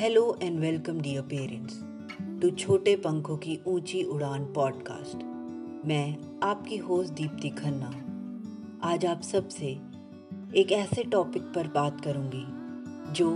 Hello 0.00 0.38
and 0.42 0.60
welcome 0.60 1.00
dear 1.00 1.22
parents 1.22 1.80
to 2.42 2.50
छोटे 2.50 2.96
पंखों 2.96 3.36
की 3.36 3.58
ऊँची 3.66 4.02
उड़ान 4.02 4.44
पॉडकास्ट 4.44 5.24
मैं 5.86 6.16
आपकी 6.42 6.76
होस्ट 6.76 7.12
दीप्ति 7.12 7.48
खन्ना। 7.48 7.90
आज 8.88 9.06
आप 9.06 9.22
सबसे 9.22 9.66
एक 10.56 10.72
ऐसे 10.72 11.04
टॉपिक 11.04 11.42
पर 11.42 11.68
बात 11.68 12.00
करूँगी, 12.00 12.44
जो 13.12 13.28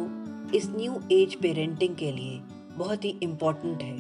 इस 0.57 0.71
न्यू 0.71 1.01
एज 1.13 1.35
पेरेंटिंग 1.35 1.97
के 1.97 2.13
लिए 2.13 2.41
बहुत 2.79 3.05
ही 3.05 3.19
इंपॉर्टेंट 3.23 3.83
है। 3.83 3.97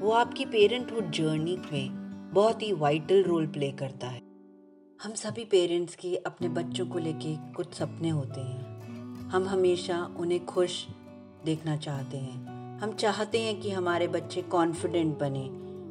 वो 0.00 0.10
आपकी 0.10 0.44
पेरेंटहुड 0.44 1.10
जर्नी 1.10 1.58
में 1.72 2.30
बहुत 2.34 2.62
ही 2.62 2.72
वाइटल 2.72 3.22
रोल 3.22 3.46
प्ले 3.46 3.72
करता 3.72 4.06
है। 4.06 4.22
हम 5.02 5.14
सभी 5.14 5.44
पेरेंट्स 5.44 5.94
के 5.94 6.16
अपने 6.16 6.48
बच्चों 6.48 6.86
को 6.86 6.98
लेके 6.98 7.36
कुछ 7.52 7.74
सपने 7.74 8.08
होते 8.08 8.40
हैं। 8.40 8.70
हम 9.28 9.48
हमेशा 9.48 10.16
उन्हें 10.18 10.44
खुश 10.46 10.86
देखना 11.44 11.76
चाहते 11.76 12.16
हैं। 12.16 12.46
हम 12.78 12.92
चाहते 12.92 13.40
हैं 13.40 13.60
कि 13.60 13.70
हमारे 13.70 14.08
बच्चे 14.08 14.42
कॉन्फिडेंट 14.42 15.18
बने। 15.18 15.48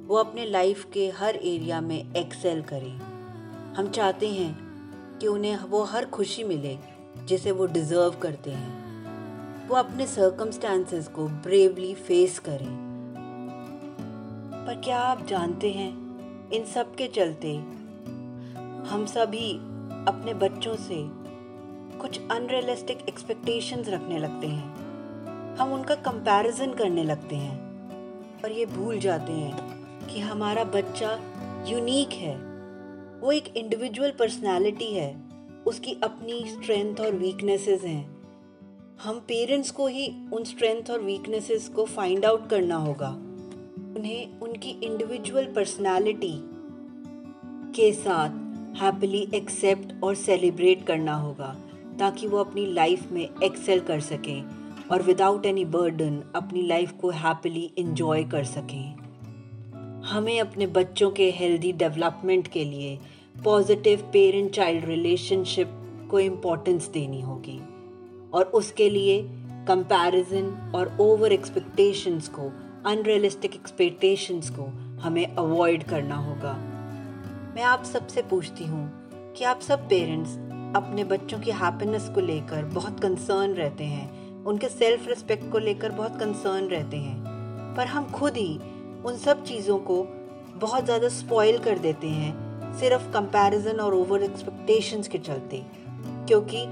वो 0.07 0.16
अपने 0.16 0.45
लाइफ 0.45 0.88
के 0.94 1.09
हर 1.09 1.35
एरिया 1.35 1.81
में 1.81 2.13
एक्सेल 2.13 2.62
करें। 2.62 2.98
हम 3.73 3.90
चाहते 3.90 4.27
हैं 4.27 4.59
कि 5.20 5.27
उन्हें 5.27 5.57
वो 5.57 5.84
हर 5.84 6.05
खुशी 6.05 6.43
मिले, 6.43 6.77
जिसे 7.26 7.52
वो 7.52 7.66
डिज़र्व 7.66 8.09
करते 8.09 8.52
हैं। 8.52 8.80
वो 9.67 9.76
अपने 9.76 10.07
सर्कमस्टांसेस 10.07 11.07
को 11.07 11.27
ब्रेवली 11.27 11.93
फेस 11.93 12.40
करें। 12.40 12.90
पर 14.68 14.81
क्या 14.84 14.99
आप 14.99 15.26
जानते 15.26 15.71
हैं, 15.71 15.91
इन 16.49 16.66
सब 16.66 16.95
के 16.95 17.07
चलते 17.07 17.55
हम 18.90 19.05
सभी 19.05 19.54
अपने 20.07 20.34
बच्चों 20.34 20.76
से 20.76 20.95
कुछ 21.99 22.20
अनरियलिस्टिक 22.31 22.98
एक्सपेक्टेशंस 22.98 23.90
रखने 23.90 24.20
लगते 24.20 24.48
हैं। 24.48 24.78
हम 25.59 25.73
उनका 25.73 25.95
कंपैरिजन 25.95 26.73
करने 26.73 27.04
लगते 27.04 27.36
हैं। 27.36 27.70
और 28.41 28.52
ये 28.52 28.66
भूल 28.66 28.99
जाते 28.99 29.32
हैं 29.32 29.57
कि 30.07 30.20
हमारा 30.20 30.63
बच्चा 30.63 31.20
यूनिक 31.68 32.10
है। 32.13 32.35
वो 33.20 33.32
एक 33.32 33.57
इंडिविजुअल 33.57 34.12
पर्सनालिटी 34.12 34.85
है। 34.85 35.21
उसकी 35.68 35.98
अपनी 36.04 36.46
स्ट्रेंथ 36.48 36.96
और 36.96 37.12
वीकनेसेस 37.12 37.82
हैं। 37.82 38.18
हम 39.04 39.20
पेरेंट्स 39.20 39.71
को 39.71 39.88
ही 39.88 40.13
उन 40.34 40.43
स्ट्रेंथ 40.43 40.91
और 40.91 40.99
वीकनेसेस 40.99 41.70
को 41.70 41.85
फाइंड 41.85 42.26
आउट 42.26 42.49
करना 42.49 42.76
होगा। 42.76 43.10
उन्हें 43.98 44.40
उनकी 44.40 44.70
इंडिविजुअल 44.70 45.46
पर्सनालिटी 45.46 46.41
के 47.76 47.94
साथ 47.94 48.29
हैप्पीली 48.82 49.29
एक्सेप्ट 49.34 50.04
और 50.04 50.16
सेलिब्रेट 50.16 50.88
करना 50.88 51.16
होगा, 51.16 51.55
ताकि 51.99 52.27
वो 52.27 52.38
अपनी 52.38 52.66
लाइफ 52.66 53.12
में 53.12 53.29
एक्सेल 53.44 53.79
कर 53.79 53.99
सकें। 53.99 54.59
और 54.91 55.01
विदाउट 55.01 55.45
एनी 55.45 55.65
बर्डन 55.65 56.23
अपनी 56.35 56.62
लाइफ 56.62 56.91
को 56.91 57.09
हैप्पीली 57.09 57.71
इंजॉय 57.77 58.23
कर 58.23 58.43
सकें। 58.43 58.95
हमें 60.01 60.40
अपने 60.40 60.68
बच्चों 60.68 61.12
के 61.12 61.32
हेल्दी 61.32 61.71
डेवलपमेंट 61.71 62.48
के 62.48 62.65
लिए 62.65 62.99
पॉजिटिव 63.43 64.09
पेरेंट 64.13 64.51
चाइल्ड 64.51 64.85
रिलेशनशिप 64.85 65.69
को 66.12 66.19
इम्पोर्टेंस 66.19 66.88
देनी 66.88 67.22
होगी 67.22 67.59
और 68.34 68.44
उसके 68.44 68.90
लिए 68.90 69.22
कंपैरिजन 69.67 70.72
और 70.75 70.97
ओवर 71.00 71.31
एक्सपेक्टेशंस 71.31 72.28
को 72.28 72.51
अनरियलिस्टिक 72.85 73.56
एक्सपेक्टेशंस 73.56 74.50
को 74.50 74.63
हमें 75.01 75.35
अवॉइड 75.35 75.84
करना 75.84 76.16
होगा। 76.16 76.53
मैं 77.56 77.63
आप 77.63 77.84
सबसे 77.84 78.22
पूछती 78.22 78.63
हूँ 78.63 78.91
कि 79.34 79.44
आप 79.44 79.59
सब 79.59 79.90
पेरेंट्स 79.90 80.38
अपने 80.75 81.03
बच्चों 81.03 81.40
की 81.40 81.51
हैप्पीनेस 81.51 82.09
को 82.09 82.22
लेकर 82.22 82.66
बहुत 82.66 83.00
कंसर्न 83.00 83.51
रहते 83.51 83.84
हैं? 83.84 84.28
उनके 84.50 84.69
सेल्फ 84.69 85.07
रिस्पेक्ट 85.07 85.51
को 85.51 85.57
लेकर 85.57 85.91
बहुत 85.91 86.19
कंसर्न 86.19 86.67
रहते 86.67 86.97
हैं। 86.97 87.75
पर 87.78 87.88
हम 87.88 88.09
खुद 88.11 88.38
ही 88.38 88.59
उन 89.05 89.17
सब 89.17 89.44
चीज़ों 89.44 89.78
को 89.79 90.03
बहुत 90.55 90.85
ज़्यादा 90.85 91.09
स्पॉइल 91.09 91.57
कर 91.57 91.78
देते 91.78 92.07
हैं, 92.07 92.73
सिर्फ़ 92.79 93.11
कंपैरिजन 93.11 93.79
और 93.79 93.93
ओवर 93.93 94.23
एक्सपेक्टेशंस 94.23 95.07
के 95.07 95.17
चलते। 95.17 95.63
क्योंकि 96.27 96.63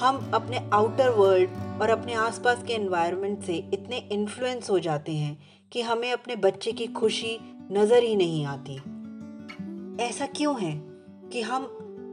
हम 0.00 0.30
अपने 0.34 0.60
आउटर 0.72 1.08
वर्ल्ड 1.08 1.50
और 1.82 1.90
अपने 1.90 2.14
आसपास 2.14 2.62
के 2.66 2.72
एनवायरनमेंट 2.72 3.42
से 3.42 3.56
इतने 3.74 3.98
इन्फ्लुएंस 4.12 4.70
हो 4.70 4.78
जाते 4.78 5.12
हैं 5.12 5.36
कि 5.72 5.82
हमें 5.82 6.10
अपने 6.12 6.36
बच्चे 6.36 6.72
की 6.72 6.86
खुशी 6.86 7.38
नज़र 7.72 8.02
ही 8.02 8.16
नहीं 8.16 8.44
आती। 8.46 8.76
ऐसा 10.04 10.26
क्यों 10.26 10.60
है 10.60 10.72
कि 11.32 11.40
हम 11.40 11.70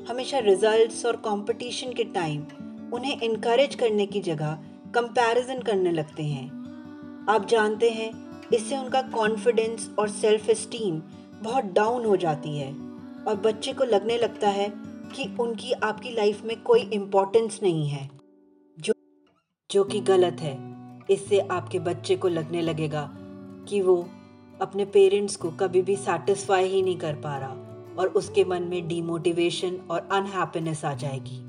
हमेशा 0.10 0.40
रिजल्ट्स 0.40 1.06
और 1.06 1.16
कंपटीशन 1.16 1.94
के 1.94 2.04
टाइम 2.04 2.46
उन्हें 2.94 3.22
इनकरेज 3.22 3.76
करने 3.76 4.06
की 4.06 4.22
जगह 4.22 4.58
कंपैरिजन 4.96 5.60
करने 5.60 5.92
लगते 5.92 6.24
हैं। 6.24 7.26
आप 7.30 7.46
जानते 7.48 7.90
हैं, 7.90 8.12
इससे 8.54 8.78
उनका 8.78 9.02
कॉन्फिडेंस 9.02 9.90
और 10.00 10.10
सेल्फ 10.10 10.50
एस्टीम 10.50 11.02
बहुत 11.44 11.66
डाउन 11.66 12.06
हो 12.06 12.16
जाती 12.18 12.58
है 12.58 12.72
और 13.28 13.36
बच्चे 13.36 13.74
को 13.74 13.84
लगने 13.84 14.18
लगता 14.18 14.50
है 14.50 14.72
कि 15.16 15.36
उनकी 15.40 15.72
आपकी 15.74 16.10
लाइफ 16.10 16.44
में 16.44 16.62
कोई 16.62 16.82
इम्पोर्टेंस 16.94 17.60
नहीं 17.64 17.88
है, 17.90 18.10
जो 18.78 18.94
जो 19.70 19.84
कि 19.84 20.00
गलत 20.02 20.42
है। 20.42 20.58
इससे 21.10 21.40
आपके 21.40 21.80
बच्चे 21.80 22.16
को 22.16 22.28
लगने 22.28 22.62
लगेगा 22.62 23.10
कि 23.70 23.82
वो 23.82 23.96
अपने 24.62 24.86
पेरेंट्स 24.86 25.36
को 25.36 25.50
कभी 25.52 25.82
भी 25.82 25.96
सेटिस्फाई 25.96 26.68
ही 26.68 26.82
नहीं 26.82 26.98
कर 26.98 27.16
पा 27.16 27.38
रहा 27.38 27.96
और 27.98 28.08
उसके 28.16 28.44
मन 28.44 28.64
में 28.64 28.88
डीमोटिवेशन 28.88 29.80
और 29.92 30.08
अनहैप्पीनेस 30.12 30.86
आ 30.86 30.94
जाएगी। 30.96 31.40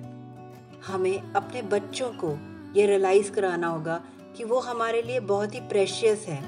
हमें 0.86 1.32
अपने 1.32 1.62
बच्चों 1.62 2.10
को 2.14 2.34
ये 2.76 2.86
रियलाइज़ 2.86 3.30
कराना 3.32 3.68
होगा 3.68 4.00
कि 4.36 4.44
वो 4.44 4.58
हमारे 4.60 5.02
लिए 5.02 5.20
बहुत 5.20 5.54
ही 5.54 5.60
प्रेशियस 5.60 6.26
है 6.28 6.42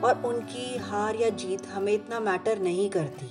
और 0.00 0.22
उनकी 0.24 0.76
हार 0.78 1.16
या 1.16 1.28
जीत 1.28 1.66
हमें 1.66 1.92
इतना 1.92 2.20
मैटर 2.20 2.58
नहीं 2.58 2.88
करती। 2.90 3.26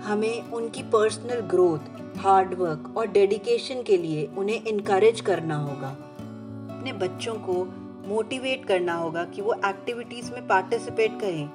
हमें 0.00 0.50
उनकी 0.50 0.82
पर्सनल 0.82 1.40
ग्रोथ 1.40 2.18
हार्ड 2.18 2.54
वर्क 2.54 2.94
और 2.96 3.06
डेडिकेशन 3.06 3.82
के 3.82 3.96
लिए 3.96 4.26
उन्हें 4.38 4.64
इनक्रेज 4.64 5.20
करना 5.20 5.56
होगा। 5.56 5.88
अपने 5.88 6.92
बच्चों 6.92 7.34
को 7.34 7.64
मोटिवेट 8.08 8.64
करना 8.64 8.94
होगा 8.94 9.24
कि 9.24 9.42
वो 9.42 9.54
एक्टिविटीज़ 9.66 10.32
में 10.32 10.46
पार्टिसिपेट 10.46 11.20
करें, 11.20 11.46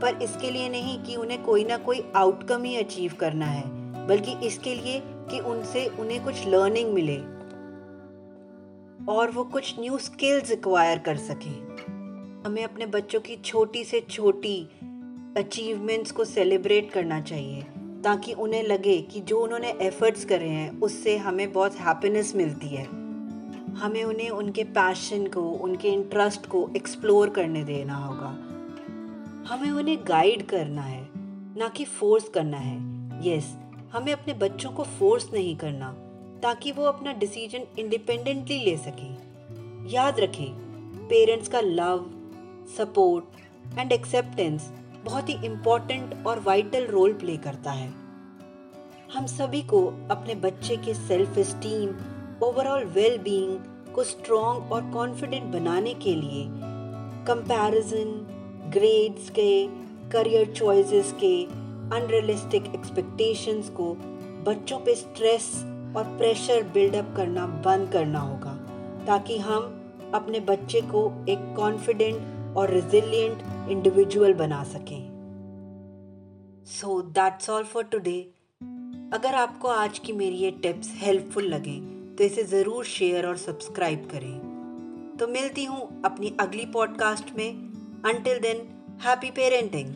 पर 0.00 0.22
इसके 0.22 0.50
लिए 0.50 0.68
नहीं 0.68 1.02
कि 1.02 1.16
उन्हें 1.16 1.42
कोई 1.42 1.64
ना 1.64 1.76
कोई 1.76 2.04
आउटकम 2.16 2.62
ही 2.62 2.76
अचीव 2.76 3.14
करना 3.20 3.46
है, 3.46 3.64
बल्कि 4.06 4.36
इसके 4.46 4.74
लिए 4.74 5.02
कि 5.30 5.40
उनसे 5.40 5.86
उन्हें 6.00 6.24
कुछ 6.24 6.46
लर्निंग 6.46 6.92
मिले। 6.94 7.16
और 9.08 9.30
वो 9.30 9.44
कुछ 9.44 9.80
न्यू 9.80 9.98
स्किल्स 9.98 10.50
एक्वायर 10.50 10.98
कर 10.98 11.16
सकें। 11.16 11.68
हमें 12.46 12.64
अपने 12.64 12.86
बच्चों 12.86 13.20
की 13.20 13.36
छोटी 13.36 13.84
से 13.84 14.00
छोटी 14.00 14.68
अचीवमेंट्स 15.36 16.12
को 16.12 16.24
सेलिब्रेट 16.24 16.90
करना 16.90 17.20
चाहिए 17.20 17.62
ताकि 18.04 18.32
उन्हें 18.32 18.62
लगे 18.62 18.98
कि 18.98 19.20
जो 19.20 19.40
उन्होंने 19.40 19.70
एफर्ट्स 19.70 20.24
करे 20.24 20.48
हैं 20.48 20.80
उससे 20.80 21.16
हमें 21.16 21.52
बहुत 21.52 21.74
हैप्पीनेस 21.74 22.36
मिलती 22.36 22.66
है। 22.66 22.84
हमें 23.74 24.04
उन्हें 24.04 24.30
उनके 24.30 24.64
पैशन 24.64 25.26
को 25.26 25.42
उनके 25.42 25.88
इंटरेस्ट 25.88 26.46
को 26.46 26.70
एक्सप्लोर 26.76 27.30
करने 27.30 27.64
देना 27.64 27.94
होगा। 27.94 28.28
हमें 29.48 29.70
उन्हें 29.70 29.98
गाइड 30.08 30.46
करना 30.46 30.82
है 30.82 31.08
ना 31.56 31.68
कि 31.68 31.84
फोर्स 31.84 32.28
करना 32.28 32.56
है। 32.56 32.98
यस 33.28 33.44
yes, 33.44 33.90
हमें 33.92 34.12
अपने 34.12 34.34
बच्चों 34.34 34.70
को 34.70 34.82
फोर्स 34.82 35.32
नहीं 35.32 35.56
करना। 35.56 36.07
ताकि 36.42 36.72
वो 36.72 36.84
अपना 36.84 37.12
डिसीज़न 37.12 37.66
इंडिपेंडेंटली 37.78 38.58
ले 38.64 38.76
सके। 38.76 39.08
याद 39.92 40.20
रखें 40.20 40.50
पेरेंट्स 41.08 41.48
का 41.48 41.60
लव 41.60 42.04
सपोर्ट 42.76 43.78
एंड 43.78 43.92
एक्सेप्टेंस 43.92 44.70
बहुत 45.04 45.28
ही 45.28 45.34
इम्पोर्टेंट 45.46 46.26
और 46.26 46.40
वाइटल 46.40 46.86
रोल 46.86 47.12
प्ले 47.12 47.36
करता 47.36 47.70
है। 47.70 47.88
हम 49.14 49.26
सभी 49.26 49.62
को 49.62 49.84
अपने 50.10 50.34
बच्चे 50.34 50.76
के 50.76 50.94
self 50.94 51.38
esteem 51.38 51.94
overall 52.42 52.84
well 52.84 53.18
being 53.18 53.92
को 53.94 54.04
स्ट्रॉन्ग 54.04 54.72
और 54.72 54.90
कॉन्फिडेंट 54.90 55.44
बनाने 55.52 55.94
के 55.94 56.14
लिए 56.14 56.44
कंपैरिजन 57.26 58.12
ग्रेड्स 58.72 59.30
के 59.30 59.66
करियर 60.10 60.52
चॉइसेस 60.52 61.14
के 61.22 61.34
अनरियलिस्टिक 61.96 62.74
एक्सपेक्टेशंस 62.74 63.68
को 63.70 63.92
बच्चों 64.46 64.78
पे 64.78 64.94
स्ट्रेस 64.94 65.50
और 65.96 66.16
प्रेशर 66.18 66.62
बिल्डअप 66.62 67.12
करना 67.16 67.46
बंद 67.64 67.90
करना 67.92 68.20
होगा, 68.20 68.52
ताकि 69.06 69.38
हम 69.38 69.74
अपने 70.14 70.40
बच्चे 70.40 70.80
को 70.80 71.02
एक 71.28 71.54
कॉन्फिडेंट 71.56 72.56
और 72.56 72.70
रिजिलियंट 72.70 73.70
इंडिविजुअल 73.70 74.34
बना 74.34 74.62
सकें। 74.64 75.06
So 76.66 77.00
that's 77.02 77.50
all 77.50 77.64
for 77.64 77.84
today 77.84 78.20
अगर 79.12 79.34
आपको 79.34 79.68
आज 79.68 79.98
की 79.98 80.12
मेरी 80.12 80.36
ये 80.36 80.50
टिप्स 80.50 80.92
हेल्पफुल 80.96 81.44
लगे 81.44 81.78
तो 82.16 82.24
इसे 82.24 82.42
ज़रूर 82.44 82.84
शेयर 82.84 83.26
और 83.26 83.36
सब्सक्राइब 83.36 84.08
करें। 84.10 85.16
तो 85.20 85.26
मिलती 85.26 85.64
हूँ 85.64 86.02
अपनी 86.04 86.34
अगली 86.40 86.64
पॉडकास्ट 86.66 87.34
में। 87.36 87.48
Until 88.06 88.38
than 88.38 88.58
happy 89.04 89.30
parenting 89.30 89.86